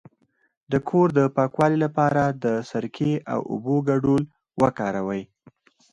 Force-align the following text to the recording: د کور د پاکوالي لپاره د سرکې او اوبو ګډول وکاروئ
د 0.71 0.73
کور 0.89 1.07
د 1.17 1.19
پاکوالي 1.37 1.77
لپاره 1.85 2.23
د 2.43 2.45
سرکې 2.69 3.13
او 3.33 3.39
اوبو 3.51 3.75
ګډول 3.89 4.23
وکاروئ 4.61 5.23